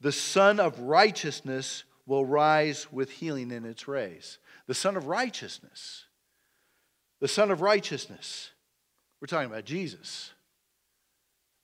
[0.00, 4.38] the Sun of Righteousness will rise with healing in its rays.
[4.66, 6.04] The Sun of Righteousness.
[7.20, 8.50] The Sun of Righteousness.
[9.20, 10.32] We're talking about Jesus.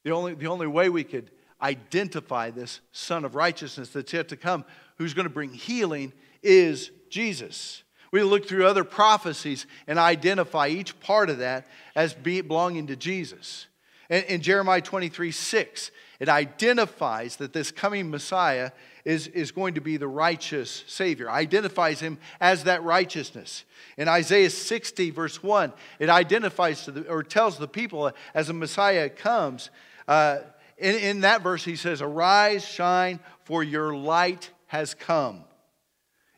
[0.06, 4.36] The only, the only way we could identify this Son of Righteousness that's yet to
[4.36, 4.64] come,
[4.98, 6.12] who's going to bring healing,
[6.44, 7.82] is Jesus.
[8.12, 11.66] We look through other prophecies and identify each part of that
[11.96, 13.66] as belonging to Jesus.
[14.08, 15.90] In, in Jeremiah 23 6,
[16.20, 18.70] it identifies that this coming Messiah
[19.04, 23.64] is, is going to be the righteous Savior, identifies him as that righteousness.
[23.96, 29.08] In Isaiah 60, verse 1, it identifies the, or tells the people as a Messiah
[29.08, 29.70] comes.
[30.06, 30.38] Uh,
[30.78, 35.44] in, in that verse, he says, Arise, shine, for your light has come.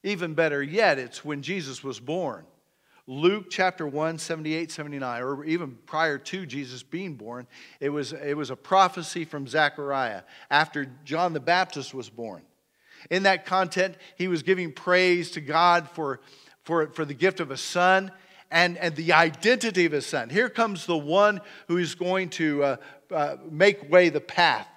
[0.03, 2.45] Even better yet, it's when Jesus was born.
[3.07, 7.47] Luke chapter 1, 78, 79, or even prior to Jesus being born,
[7.81, 12.43] it was, it was a prophecy from Zechariah after John the Baptist was born.
[13.11, 16.21] In that content, he was giving praise to God for,
[16.65, 18.13] for, for the gift of a son
[18.51, 20.29] and, and the identity of his son.
[20.29, 22.77] Here comes the one who is going to uh,
[23.13, 24.69] uh, make way the path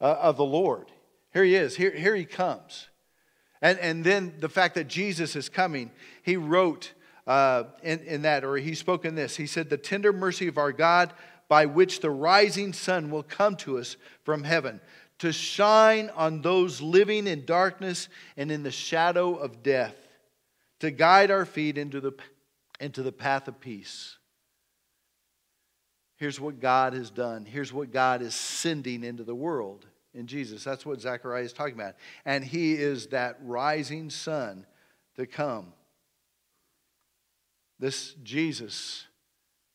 [0.00, 0.90] uh, of the Lord.
[1.32, 2.88] Here he is, here, here he comes.
[3.62, 5.90] And, and then the fact that Jesus is coming,
[6.22, 6.92] he wrote
[7.26, 9.36] uh, in, in that, or he spoke in this.
[9.36, 11.12] He said, The tender mercy of our God,
[11.48, 14.80] by which the rising sun will come to us from heaven,
[15.18, 19.96] to shine on those living in darkness and in the shadow of death,
[20.80, 22.12] to guide our feet into the,
[22.80, 24.16] into the path of peace.
[26.20, 27.46] Here's what God has done.
[27.46, 30.62] Here's what God is sending into the world in Jesus.
[30.62, 31.94] That's what Zechariah is talking about.
[32.26, 34.66] And he is that rising sun
[35.16, 35.72] to come.
[37.78, 39.06] This Jesus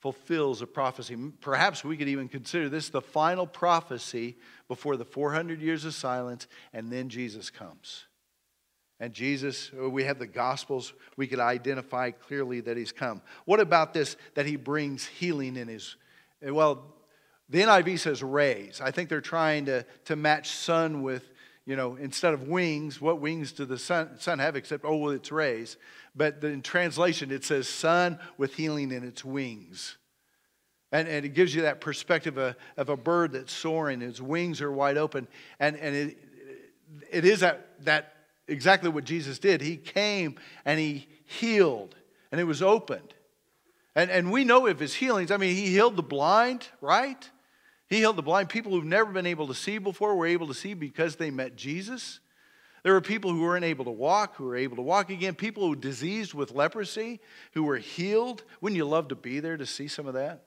[0.02, 1.18] fulfills a prophecy.
[1.42, 6.46] Perhaps we could even consider this the final prophecy before the 400 years of silence,
[6.74, 8.06] and then Jesus comes.
[9.00, 13.24] And Jesus, uh, we have the Gospels, we could identify clearly that He's come.
[13.46, 15.96] What about this that He brings healing in His?
[16.46, 16.84] Eh, well,
[17.50, 18.82] the NIV says rays.
[18.82, 21.30] I think they're trying to, to match sun with,
[21.66, 25.12] you know, instead of wings, what wings do the sun, sun have except, oh, well,
[25.12, 25.78] it's rays.
[26.16, 29.98] But in translation, it says sun with healing in its wings.
[30.92, 34.62] And, and it gives you that perspective of, of a bird that's soaring, its wings
[34.62, 35.28] are wide open.
[35.60, 36.18] And, and it,
[37.12, 38.14] it is that, that
[38.48, 39.62] exactly what Jesus did.
[39.62, 41.96] He came and he healed,
[42.32, 43.15] and it was opened.
[43.96, 45.32] And, and we know of his healings.
[45.32, 47.30] I mean, he healed the blind, right?
[47.88, 48.50] He healed the blind.
[48.50, 51.56] People who've never been able to see before were able to see because they met
[51.56, 52.20] Jesus.
[52.84, 55.34] There were people who weren't able to walk, who were able to walk again.
[55.34, 57.20] People who were diseased with leprosy,
[57.54, 58.44] who were healed.
[58.62, 60.44] Wouldn't you love to be there to see some of that?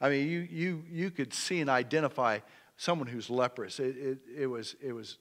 [0.00, 2.40] I mean, you, you, you could see and identify
[2.76, 3.78] someone who's leprous.
[3.78, 5.18] It, it, it was, it was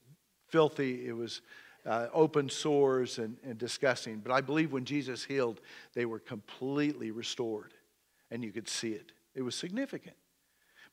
[0.48, 1.42] filthy, it was
[1.86, 4.20] uh, open sores and, and disgusting.
[4.20, 5.62] But I believe when Jesus healed,
[5.94, 7.74] they were completely restored,
[8.32, 9.12] and you could see it.
[9.36, 10.16] It was significant.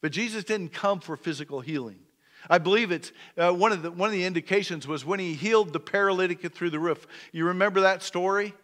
[0.00, 2.00] But Jesus didn't come for physical healing.
[2.48, 5.72] I believe it's uh, one, of the, one of the indications was when he healed
[5.72, 7.07] the paralytic through the roof.
[7.33, 8.55] You remember that story?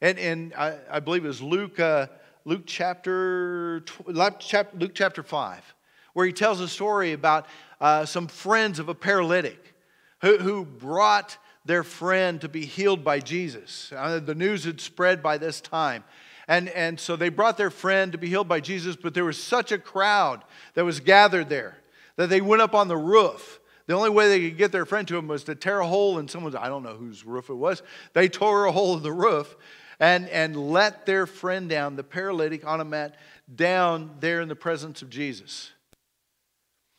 [0.00, 2.08] And, and I, I believe it was Luke, uh,
[2.44, 5.74] Luke, chapter, Luke chapter 5,
[6.12, 7.46] where he tells a story about
[7.80, 9.74] uh, some friends of a paralytic
[10.20, 13.92] who, who brought their friend to be healed by Jesus.
[13.94, 16.04] Uh, the news had spread by this time.
[16.46, 19.42] And, and so they brought their friend to be healed by Jesus, but there was
[19.42, 21.78] such a crowd that was gathered there
[22.16, 23.60] that they went up on the roof.
[23.86, 26.18] The only way they could get their friend to him was to tear a hole
[26.18, 27.82] in someone's, I don't know whose roof it was.
[28.12, 29.56] They tore a hole in the roof
[30.00, 33.16] and, and let their friend down, the paralytic on a mat,
[33.54, 35.70] down there in the presence of Jesus.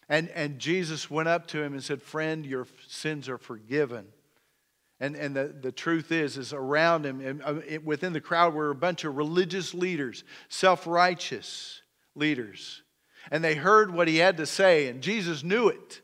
[0.08, 4.06] And, and Jesus went up to him and said, Friend, your sins are forgiven.
[5.00, 8.70] And, and the, the truth is, is around him, and uh, within the crowd were
[8.70, 11.82] a bunch of religious leaders, self righteous
[12.16, 12.82] leaders.
[13.30, 16.02] And they heard what he had to say, and Jesus knew it.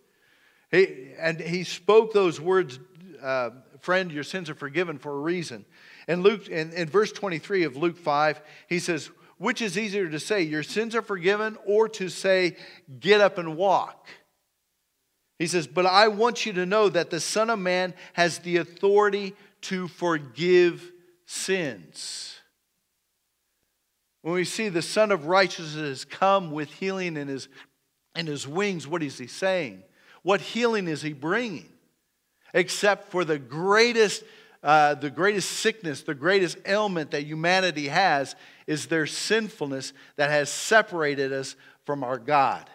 [0.72, 2.80] He, and he spoke those words,
[3.22, 5.66] uh, friend, your sins are forgiven for a reason.
[6.08, 9.10] And Luke, in, in verse 23 of Luke 5, he says,
[9.42, 12.58] which is easier to say, Your sins are forgiven, or to say,
[13.00, 14.08] Get up and walk?
[15.42, 18.58] He says, But I want you to know that the Son of Man has the
[18.58, 20.92] authority to forgive
[21.26, 22.36] sins.
[24.22, 27.50] When we see the Son of Righteousness come with healing in his,
[28.16, 29.82] in his wings, what is he saying?
[30.22, 31.74] What healing is he bringing?
[32.54, 34.24] Except for the greatest,
[34.62, 38.36] uh, the greatest sickness, the greatest ailment that humanity has
[38.68, 42.70] is their sinfulness that has separated us from our God.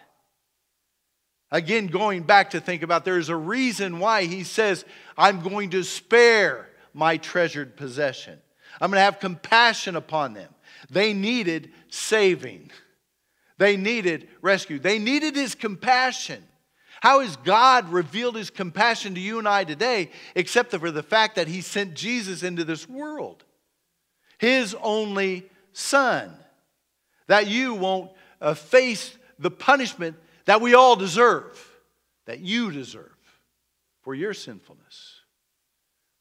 [1.51, 4.83] Again, going back to think about there's a reason why he says,
[5.17, 8.39] I'm going to spare my treasured possession.
[8.81, 10.53] I'm going to have compassion upon them.
[10.89, 12.71] They needed saving,
[13.57, 16.43] they needed rescue, they needed his compassion.
[16.99, 21.35] How has God revealed his compassion to you and I today, except for the fact
[21.35, 23.43] that he sent Jesus into this world?
[24.39, 26.35] His only son.
[27.27, 30.15] That you won't uh, face the punishment
[30.47, 31.77] that we all deserve,
[32.25, 33.15] that you deserve
[34.01, 35.21] for your sinfulness.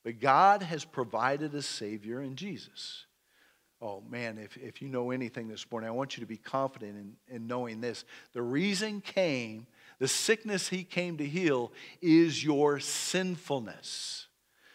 [0.05, 3.07] But God has provided a Savior in Jesus.
[3.81, 6.97] Oh man, if, if you know anything this morning, I want you to be confident
[6.97, 8.05] in, in knowing this.
[8.33, 9.67] The reason came,
[9.99, 14.27] the sickness He came to heal, is your sinfulness.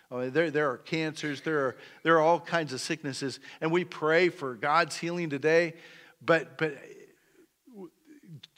[0.10, 3.84] Oh, there, there are cancers, there are, there are all kinds of sicknesses, and we
[3.84, 5.74] pray for God's healing today.
[6.22, 6.78] But, but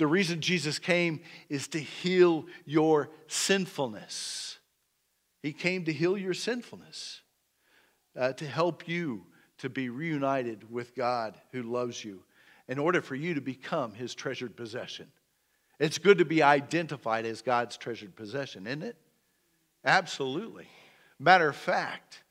[0.04, 4.58] the reason Jesus came is to heal your sinfulness.
[5.42, 7.22] He came to heal your sinfulness,
[8.20, 9.24] uh, to help you
[9.60, 12.22] to be reunited with God who loves you,
[12.68, 15.08] in order for you to become his treasured possession.
[15.80, 18.98] It's good to be identified as God's treasured possession, isn't it?
[19.86, 20.68] Absolutely.
[21.18, 22.24] Matter of fact,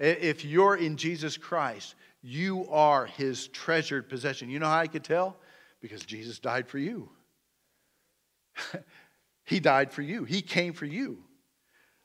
[0.00, 4.50] if you're in Jesus Christ, you are his treasured possession.
[4.50, 5.36] You know how I could tell?
[5.80, 7.08] Because Jesus died for you.
[9.44, 11.24] he died for you, he came for you.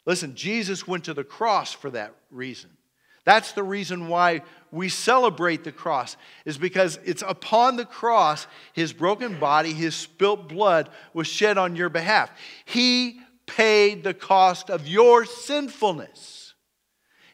[0.05, 2.69] Listen, Jesus went to the cross for that reason.
[3.25, 6.15] That's the reason why we celebrate the cross,
[6.45, 11.75] is because it's upon the cross, his broken body, his spilt blood was shed on
[11.75, 12.29] your behalf.
[12.65, 16.53] He paid the cost of your sinfulness.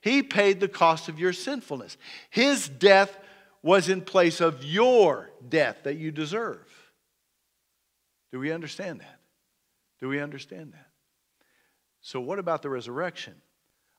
[0.02, 1.98] He paid the cost of your sinfulness.
[2.30, 3.18] His death
[3.62, 6.66] was in place of your death that you deserve.
[8.32, 9.20] Do we understand that?
[10.00, 10.88] Do we understand that?
[12.02, 13.36] So, what about the resurrection?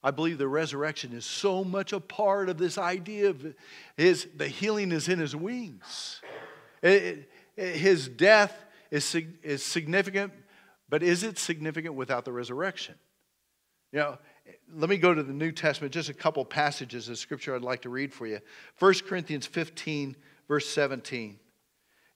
[0.03, 3.55] I believe the resurrection is so much a part of this idea of
[3.97, 6.21] his, the healing is in his wings.
[6.83, 8.53] It, it, his death
[8.91, 9.15] is,
[9.45, 10.33] is significant,
[10.89, 12.97] but is it significant without the resurrection?
[13.93, 14.19] You know,
[14.75, 17.83] let me go to the New Testament, just a couple passages of scripture I'd like
[17.83, 18.41] to read for you.
[18.81, 20.17] 1 Corinthians 15,
[20.49, 21.39] verse 17.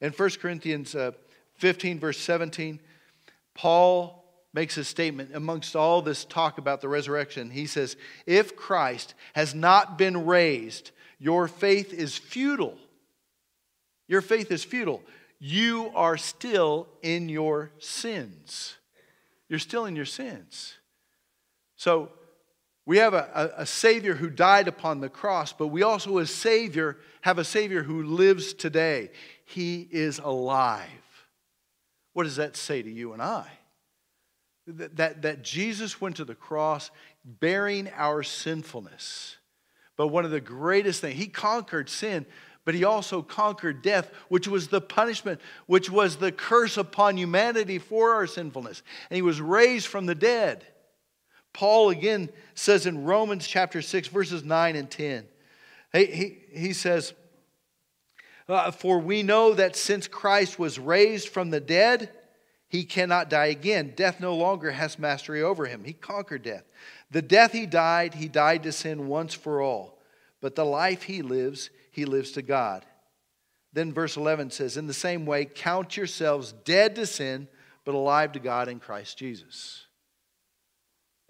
[0.00, 1.12] In 1 Corinthians uh,
[1.59, 2.81] 15, verse 17,
[3.55, 7.51] Paul makes a statement amongst all this talk about the resurrection.
[7.51, 12.77] He says, If Christ has not been raised, your faith is futile.
[14.09, 15.03] Your faith is futile.
[15.38, 18.77] You are still in your sins.
[19.49, 20.75] You're still in your sins.
[21.77, 22.11] So,
[22.87, 26.31] we have a, a, a, Savior who died upon the cross, but we also, as
[26.31, 29.11] Savior, have a Savior who lives today.
[29.45, 30.87] He is alive.
[32.16, 33.46] What does that say to you and I?
[34.66, 36.90] that, that Jesus went to the cross
[37.26, 39.37] bearing our sinfulness.
[39.98, 42.24] But one of the greatest things, he conquered sin,
[42.64, 47.79] but he also conquered death, which was the punishment, which was the curse upon humanity
[47.79, 48.83] for our sinfulness.
[49.11, 50.66] And he was raised from the dead.
[51.52, 55.26] Paul again says in Romans chapter 6, verses 9 and 10,
[55.92, 57.12] he, he, he says,
[58.48, 62.11] uh, For we know that since Christ was raised from the dead,
[62.68, 63.94] he cannot die again.
[63.96, 65.85] Death no longer has mastery over him.
[65.85, 66.64] He conquered death.
[67.11, 69.98] The death he died, he died to sin once for all.
[70.40, 72.85] But the life he lives, he lives to God.
[73.72, 77.48] Then verse 11 says, In the same way, count yourselves dead to sin,
[77.85, 79.86] but alive to God in Christ Jesus.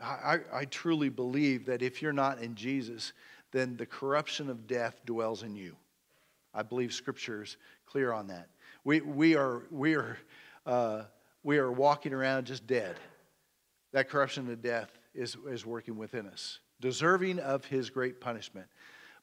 [0.01, 0.05] I,
[0.53, 3.13] I, I truly believe that if you're not in Jesus,
[3.53, 5.77] then the corruption of death dwells in you.
[6.57, 8.49] I believe Scripture is clear on that.
[8.83, 10.17] We, we are, we are
[10.65, 11.03] uh,
[11.45, 12.97] we are walking around just dead.
[13.93, 18.67] That corruption of death is, is working within us, deserving of his great punishment.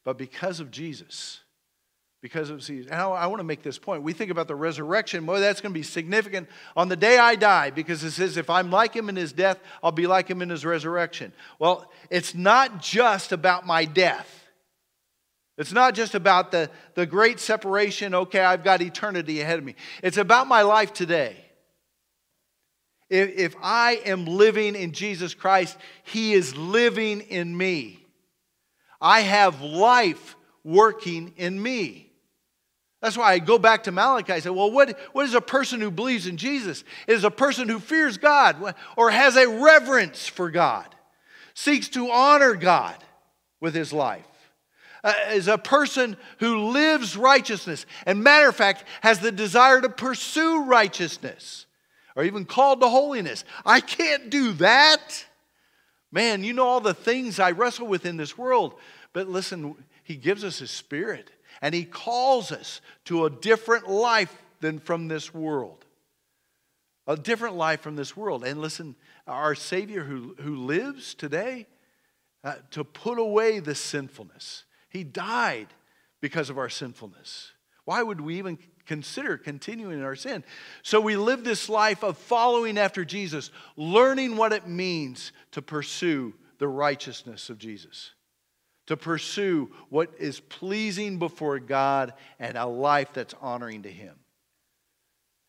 [0.04, 1.40] But because of Jesus,
[2.22, 4.02] because of Jesus, and I, I want to make this point.
[4.02, 7.34] We think about the resurrection, boy, that's going to be significant on the day I
[7.34, 10.40] die, because it says, if I'm like him in his death, I'll be like him
[10.40, 11.34] in his resurrection.
[11.58, 14.43] Well, it's not just about my death.
[15.56, 19.76] It's not just about the, the great separation, okay, I've got eternity ahead of me.
[20.02, 21.36] It's about my life today.
[23.08, 28.04] If, if I am living in Jesus Christ, He is living in me.
[29.00, 30.34] I have life
[30.64, 32.10] working in me.
[33.00, 34.32] That's why I go back to Malachi.
[34.32, 36.82] I say, well, what, what is a person who believes in Jesus?
[37.06, 40.86] It is a person who fears God or has a reverence for God,
[41.52, 42.96] seeks to honor God
[43.60, 44.24] with his life.
[45.04, 47.86] Uh, is a person who lives righteousness.
[48.06, 51.66] And matter of fact has the desire to pursue righteousness
[52.16, 53.44] or even called to holiness.
[53.64, 55.26] I can't do that.
[56.10, 58.74] Man you know all the things i wrestle with in this world.
[59.12, 61.30] But listen he gives us his spirit
[61.64, 65.84] and He calls us to a different life than from this world.
[67.06, 68.44] A different life from this world.
[68.44, 68.96] And listen,
[69.26, 71.66] our Savior who, who lives today
[72.42, 74.63] uh, to put away the sinfulness,
[74.94, 75.66] He died
[76.22, 77.52] because of our sinfulness.
[77.84, 80.42] Why would we even consider continuing in our sin?
[80.82, 86.32] So we live this life of following after Jesus, learning what it means to pursue
[86.56, 88.12] the righteousness of Jesus
[88.86, 94.16] to pursue what is pleasing before God and a life that's honoring to Him.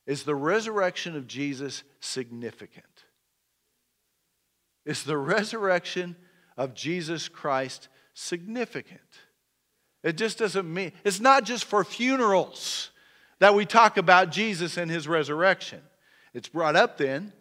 [0.07, 2.85] Is the resurrection of Jesus significant?
[4.85, 6.15] Is the resurrection
[6.57, 9.01] of Jesus Christ significant?
[10.05, 12.91] It just doesn't mean, it's not just for funerals
[13.39, 15.81] that we talk about Jesus and his resurrection.
[16.31, 17.33] It's brought up then,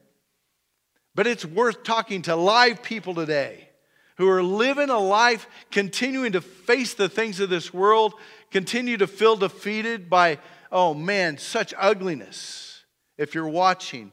[1.15, 3.69] but it's worth talking to live people today
[4.17, 8.15] who are living a life continuing to face the things of this world,
[8.51, 10.39] continue to feel defeated by,
[10.73, 12.83] oh man, such ugliness.
[13.19, 14.11] If you're watching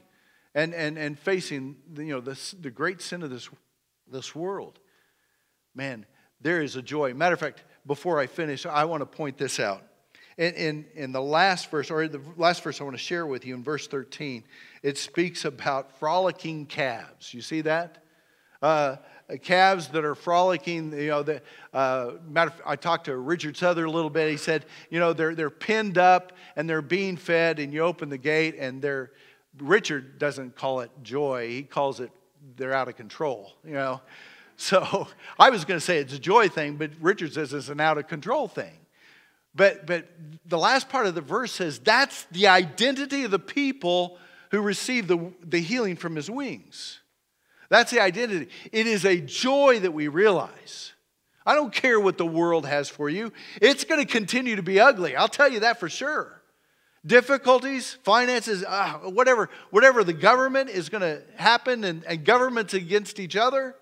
[0.54, 3.48] and, and, and facing you know, this, the great sin of this,
[4.06, 4.78] this world,
[5.74, 6.04] man,
[6.42, 7.14] there is a joy.
[7.14, 9.82] Matter of fact, before I finish, I want to point this out.
[10.38, 13.44] In, in, in, the last verse, or the last verse I want to share with
[13.44, 14.44] you in verse 13,
[14.82, 17.34] it speaks about frolicking calves.
[17.34, 18.02] You see that?
[18.62, 18.96] Uh,
[19.42, 20.92] calves that are frolicking.
[20.92, 21.42] You know, the,
[21.74, 24.30] uh, matter I talked to Richard Souther a little bit.
[24.30, 28.08] He said, you know, they're, they're pinned up and they're being fed, and you open
[28.08, 29.10] the gate, and they're,
[29.58, 32.10] Richard doesn't call it joy, he calls it
[32.56, 34.00] they're out of control, you know.
[34.62, 35.08] So
[35.38, 37.98] I was going to say it's a joy thing, but Richard says it's an out
[37.98, 38.78] of control thing.
[39.54, 40.08] But, but
[40.46, 44.18] the last part of the verse says that's the identity of the people
[44.50, 47.00] who receive the, the healing from his wings.
[47.68, 48.48] That's the identity.
[48.70, 50.92] It is a joy that we realize.
[51.44, 54.78] I don't care what the world has for you, it's going to continue to be
[54.78, 55.16] ugly.
[55.16, 56.40] I'll tell you that for sure.
[57.04, 63.18] Difficulties, finances, uh, whatever, whatever the government is going to happen and, and governments against
[63.18, 63.74] each other,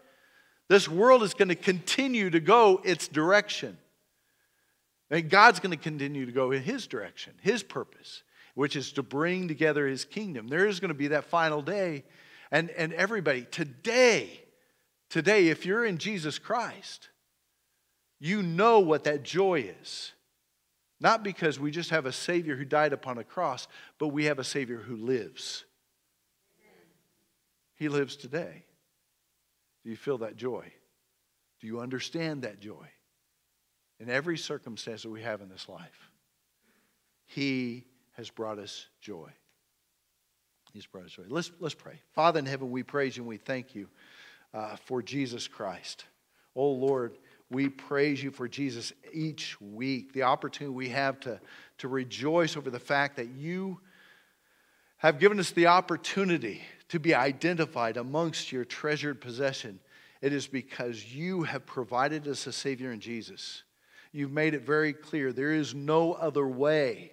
[0.70, 3.76] this world is going to continue to go its direction.
[5.10, 8.22] And God's going to continue to go in His direction, His purpose,
[8.54, 10.46] which is to bring together His kingdom.
[10.46, 12.04] There is going to be that final day
[12.52, 14.44] and, and everybody, today,
[15.08, 17.08] today, if you're in Jesus Christ,
[18.20, 20.12] you know what that joy is.
[21.00, 23.66] Not because we just have a Savior who died upon a cross,
[23.98, 25.64] but we have a Savior who lives.
[27.74, 28.66] He lives today.
[29.82, 30.70] Do you feel that joy?
[31.60, 32.86] Do you understand that joy?
[33.98, 36.10] In every circumstance that we have in this life,
[37.26, 39.30] He has brought us joy.
[40.72, 41.24] He's brought us joy.
[41.28, 42.00] Let's, let's pray.
[42.12, 43.88] Father in heaven, we praise you and we thank you
[44.54, 46.04] uh, for Jesus Christ.
[46.54, 47.18] Oh Lord,
[47.50, 51.40] we praise you for Jesus each week, the opportunity we have to,
[51.78, 53.80] to rejoice over the fact that you
[54.98, 59.78] have given us the opportunity to be identified amongst your treasured possession.
[60.20, 63.62] It is because you have provided us a Savior in Jesus.
[64.12, 67.12] You've made it very clear there is no other way,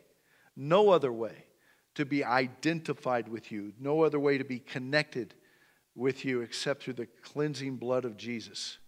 [0.56, 1.46] no other way
[1.94, 5.36] to be identified with you, no other way to be connected
[5.96, 8.80] with you except through the cleansing blood of Jesus.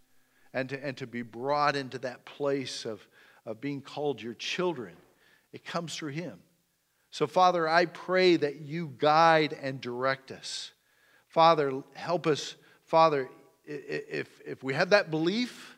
[0.53, 3.07] And to, and to be brought into that place of,
[3.45, 4.95] of being called your children,
[5.53, 6.39] it comes through Him.
[7.11, 10.71] So, Father, I pray that you guide and direct us.
[11.29, 12.55] Father, help us.
[12.85, 13.29] Father,
[13.65, 15.75] if, if we have that belief,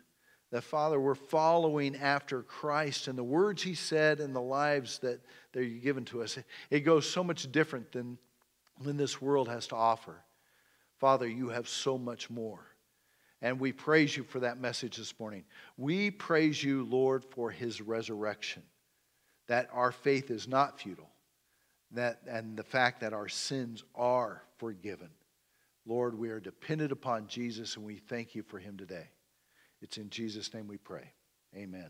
[0.51, 5.21] that, Father, we're following after Christ and the words He said and the lives that,
[5.53, 6.37] you've given to us,
[6.69, 8.17] it goes so much different than,
[8.81, 10.15] than this world has to offer.
[10.99, 12.65] Father, you have so much more.
[13.41, 15.43] And we praise you for that message this morning.
[15.75, 18.63] We praise you, Lord, for His resurrection,
[19.47, 21.09] that our faith is not futile,
[21.91, 25.09] that, and the fact that our sins are forgiven.
[25.85, 29.09] Lord, we are dependent upon Jesus, and we thank you for Him today.
[29.81, 31.13] It's in Jesus' name we pray.
[31.55, 31.89] Amen.